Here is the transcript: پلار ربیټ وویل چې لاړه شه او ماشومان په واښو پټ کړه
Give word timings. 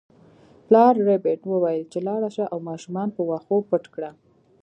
پلار 0.65 0.93
ربیټ 1.07 1.41
وویل 1.47 1.83
چې 1.91 1.99
لاړه 2.07 2.29
شه 2.35 2.45
او 2.53 2.57
ماشومان 2.69 3.09
په 3.15 3.21
واښو 3.29 3.57
پټ 3.69 3.83
کړه 3.93 4.11